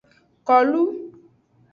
Kolu. 0.47 0.83